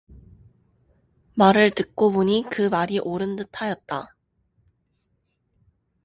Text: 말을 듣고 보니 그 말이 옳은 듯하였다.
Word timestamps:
말을 1.35 1.69
듣고 1.69 2.11
보니 2.11 2.45
그 2.49 2.63
말이 2.69 2.97
옳은 2.97 3.35
듯하였다. 3.35 4.15